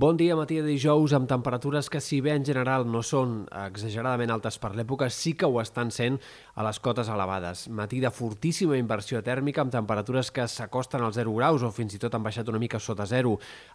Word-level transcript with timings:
Bon 0.00 0.16
dia, 0.16 0.32
matí 0.32 0.56
de 0.56 0.64
dijous, 0.64 1.12
amb 1.12 1.28
temperatures 1.28 1.90
que, 1.92 2.00
si 2.00 2.22
bé 2.24 2.32
en 2.32 2.44
general 2.48 2.86
no 2.88 3.02
són 3.04 3.42
exageradament 3.66 4.30
altes 4.32 4.56
per 4.56 4.70
l'època, 4.72 5.10
sí 5.12 5.34
que 5.36 5.44
ho 5.44 5.58
estan 5.60 5.90
sent 5.92 6.14
a 6.56 6.64
les 6.64 6.78
cotes 6.80 7.10
elevades. 7.12 7.66
Matí 7.68 8.00
de 8.00 8.08
fortíssima 8.08 8.78
inversió 8.80 9.20
tèrmica, 9.20 9.60
amb 9.60 9.74
temperatures 9.74 10.30
que 10.32 10.46
s'acosten 10.48 11.04
als 11.04 11.18
0 11.20 11.34
graus 11.36 11.66
o 11.68 11.68
fins 11.76 11.98
i 11.98 12.00
tot 12.00 12.16
han 12.16 12.24
baixat 12.24 12.48
una 12.48 12.62
mica 12.62 12.80
sota 12.80 13.04
0 13.04 13.34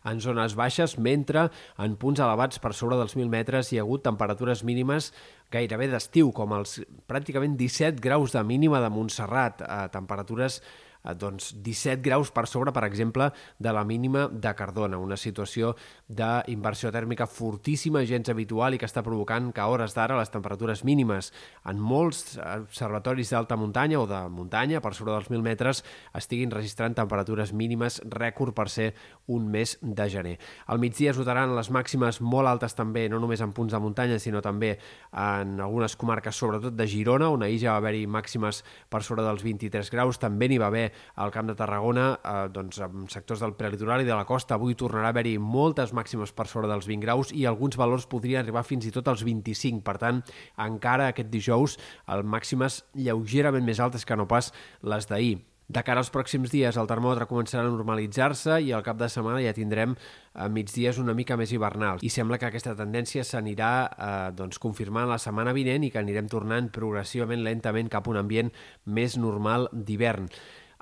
en 0.10 0.24
zones 0.26 0.58
baixes, 0.58 0.98
mentre 0.98 1.46
en 1.78 2.00
punts 2.02 2.24
elevats 2.26 2.58
per 2.58 2.74
sobre 2.74 2.98
dels 2.98 3.14
1.000 3.14 3.30
metres 3.30 3.70
hi 3.70 3.78
ha 3.78 3.86
hagut 3.86 4.08
temperatures 4.10 4.66
mínimes 4.66 5.12
gairebé 5.54 5.92
d'estiu, 5.94 6.34
com 6.34 6.58
els 6.58 6.80
pràcticament 7.06 7.54
17 7.54 8.02
graus 8.02 8.34
de 8.34 8.42
mínima 8.42 8.82
de 8.82 8.90
Montserrat, 8.90 9.62
a 9.62 9.84
temperatures 9.94 10.64
Eh, 10.64 10.95
doncs 11.14 11.54
17 11.62 12.02
graus 12.02 12.32
per 12.34 12.48
sobre, 12.50 12.74
per 12.74 12.84
exemple, 12.88 13.30
de 13.60 13.74
la 13.74 13.84
mínima 13.86 14.28
de 14.32 14.54
Cardona, 14.58 14.98
una 14.98 15.18
situació 15.18 15.76
d'inversió 16.08 16.92
tèrmica 16.92 17.28
fortíssima, 17.30 18.06
gens 18.10 18.30
habitual 18.34 18.74
i 18.74 18.82
que 18.82 18.90
està 18.90 19.04
provocant 19.06 19.52
que 19.54 19.62
a 19.62 19.68
hores 19.70 19.94
d'ara 19.94 20.18
les 20.18 20.34
temperatures 20.34 20.84
mínimes 20.88 21.32
en 21.66 21.80
molts 21.80 22.40
observatoris 22.40 23.30
d'alta 23.34 23.58
muntanya 23.60 24.00
o 24.02 24.08
de 24.10 24.24
muntanya, 24.30 24.82
per 24.82 24.96
sobre 24.98 25.14
dels 25.14 25.30
1.000 25.30 25.46
metres, 25.46 25.84
estiguin 26.18 26.54
registrant 26.54 26.96
temperatures 26.98 27.54
mínimes 27.54 28.02
rècord 28.10 28.56
per 28.58 28.70
ser 28.70 28.94
un 29.28 29.50
mes 29.52 29.78
de 29.82 30.10
gener. 30.10 30.36
Al 30.68 30.80
migdia 30.80 31.12
es 31.12 31.20
notaran 31.20 31.56
les 31.56 31.70
màximes 31.74 32.22
molt 32.22 32.50
altes 32.50 32.76
també, 32.78 33.08
no 33.10 33.20
només 33.22 33.42
en 33.46 33.54
punts 33.54 33.74
de 33.74 33.82
muntanya, 33.82 34.20
sinó 34.20 34.42
també 34.42 34.76
en 35.12 35.60
algunes 35.62 35.96
comarques, 36.00 36.36
sobretot 36.36 36.76
de 36.76 36.88
Girona, 36.90 37.30
on 37.30 37.44
ahir 37.46 37.60
ja 37.62 37.76
va 37.76 37.84
haver-hi 37.84 38.06
màximes 38.08 38.64
per 38.90 39.04
sobre 39.04 39.26
dels 39.26 39.44
23 39.46 39.92
graus, 39.94 40.20
també 40.22 40.50
n'hi 40.50 40.62
va 40.62 40.72
haver 40.72 40.92
al 41.16 41.32
Camp 41.32 41.50
de 41.50 41.56
Tarragona, 41.56 42.08
eh, 42.18 42.36
doncs, 42.52 42.80
en 42.84 43.08
sectors 43.12 43.42
del 43.44 43.56
prelitoral 43.56 44.02
i 44.02 44.10
de 44.10 44.16
la 44.16 44.26
costa. 44.26 44.56
Avui 44.56 44.76
tornarà 44.76 45.10
a 45.10 45.16
haver-hi 45.16 45.38
moltes 45.40 45.94
màximes 45.94 46.34
per 46.36 46.48
sobre 46.52 46.70
dels 46.72 46.88
20 46.88 47.06
graus 47.06 47.34
i 47.34 47.46
alguns 47.46 47.78
valors 47.78 48.08
podrien 48.08 48.44
arribar 48.44 48.64
fins 48.64 48.86
i 48.86 48.94
tot 48.96 49.08
als 49.08 49.24
25. 49.24 49.84
Per 49.86 49.98
tant, 50.02 50.24
encara 50.58 51.10
aquest 51.10 51.30
dijous, 51.34 51.80
el 52.08 52.24
màximes 52.24 52.84
lleugerament 52.94 53.66
més 53.66 53.80
altes 53.80 54.06
que 54.06 54.16
no 54.16 54.28
pas 54.28 54.54
les 54.82 55.08
d'ahir. 55.08 55.42
De 55.66 55.82
cara 55.82 55.98
als 55.98 56.12
pròxims 56.14 56.52
dies, 56.54 56.78
el 56.78 56.86
termòmetre 56.86 57.26
començarà 57.26 57.64
a 57.66 57.72
normalitzar-se 57.74 58.60
i 58.62 58.70
al 58.76 58.84
cap 58.86 59.00
de 59.00 59.08
setmana 59.10 59.42
ja 59.42 59.54
tindrem 59.58 59.96
a 60.38 60.46
migdies 60.46 61.00
una 61.02 61.16
mica 61.18 61.38
més 61.42 61.56
hivernals. 61.56 62.04
I 62.06 62.12
sembla 62.14 62.38
que 62.38 62.46
aquesta 62.52 62.76
tendència 62.78 63.24
s'anirà 63.26 63.72
eh, 63.88 64.12
doncs, 64.38 64.62
confirmant 64.62 65.10
la 65.10 65.18
setmana 65.22 65.56
vinent 65.58 65.88
i 65.88 65.90
que 65.90 66.04
anirem 66.04 66.30
tornant 66.30 66.70
progressivament, 66.76 67.42
lentament, 67.42 67.90
cap 67.90 68.06
a 68.06 68.14
un 68.14 68.22
ambient 68.22 68.54
més 68.86 69.18
normal 69.18 69.66
d'hivern. 69.74 70.30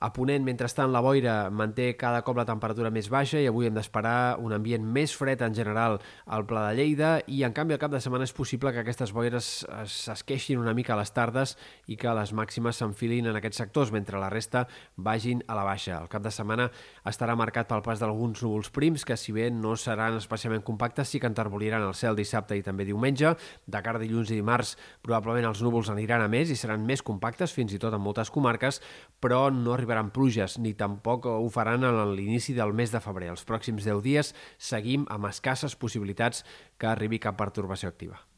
A 0.04 0.10
Ponent, 0.12 0.44
mentrestant, 0.44 0.92
la 0.92 1.00
boira 1.00 1.48
manté 1.48 1.86
cada 1.96 2.26
cop 2.28 2.36
la 2.36 2.44
temperatura 2.44 2.90
més 2.92 3.06
baixa 3.08 3.40
i 3.40 3.46
avui 3.48 3.70
hem 3.70 3.78
d'esperar 3.78 4.36
un 4.44 4.52
ambient 4.52 4.84
més 4.84 5.14
fred 5.16 5.40
en 5.46 5.54
general 5.56 5.94
al 6.28 6.42
Pla 6.44 6.66
de 6.66 6.74
Lleida 6.76 7.12
i, 7.32 7.38
en 7.48 7.54
canvi, 7.56 7.78
al 7.78 7.80
cap 7.80 7.94
de 7.94 8.02
setmana 8.04 8.28
és 8.28 8.34
possible 8.36 8.74
que 8.76 8.82
aquestes 8.82 9.14
boires 9.16 9.48
s'esqueixin 9.88 10.60
una 10.60 10.74
mica 10.76 10.92
a 10.92 10.98
les 11.00 11.14
tardes 11.16 11.54
i 11.88 11.96
que 11.96 12.12
les 12.18 12.34
màximes 12.36 12.82
s'enfilin 12.82 13.30
en 13.32 13.40
aquests 13.40 13.62
sectors, 13.64 13.94
mentre 13.96 14.20
la 14.20 14.28
resta 14.34 14.66
vagin 14.98 15.46
a 15.48 15.56
la 15.56 15.64
baixa. 15.64 16.02
El 16.02 16.12
cap 16.12 16.28
de 16.28 16.36
setmana 16.36 16.68
estarà 17.08 17.38
marcat 17.40 17.72
pel 17.72 17.86
pas 17.88 18.04
d'alguns 18.04 18.44
núvols 18.44 18.74
prims 18.76 19.08
que, 19.08 19.16
si 19.16 19.32
bé 19.32 19.48
no 19.56 19.78
seran 19.80 20.20
especialment 20.20 20.68
compactes, 20.68 21.16
sí 21.16 21.24
que 21.24 21.32
enterboliran 21.32 21.88
el 21.88 21.96
cel 21.96 22.20
dissabte 22.20 22.60
i 22.60 22.66
també 22.68 22.84
diumenge. 22.92 23.38
De 23.72 23.84
cara 23.88 24.04
a 24.04 24.04
dilluns 24.04 24.36
i 24.36 24.42
dimarts, 24.42 24.76
probablement 25.00 25.48
els 25.54 25.64
núvols 25.64 25.96
aniran 25.96 26.28
a 26.28 26.28
més 26.28 26.52
i 26.52 26.60
seran 26.60 26.84
més 26.84 27.08
compactes, 27.08 27.56
fins 27.56 27.72
i 27.72 27.80
tot 27.80 27.96
en 27.96 28.04
moltes 28.04 28.36
comarques, 28.36 28.84
però 29.24 29.48
no 29.48 29.72
arribaran 29.72 29.93
arribaran 29.94 30.12
pluges, 30.12 30.58
ni 30.58 30.74
tampoc 30.74 31.28
ho 31.30 31.50
faran 31.54 31.86
a 31.86 31.92
l'inici 32.10 32.56
del 32.58 32.74
mes 32.74 32.92
de 32.92 33.02
febrer. 33.02 33.30
Els 33.34 33.46
pròxims 33.46 33.86
10 33.86 34.02
dies 34.02 34.34
seguim 34.58 35.06
amb 35.14 35.30
escasses 35.30 35.76
possibilitats 35.78 36.44
que 36.78 36.90
arribi 36.90 37.22
cap 37.22 37.38
pertorbació 37.38 37.90
activa. 37.94 38.33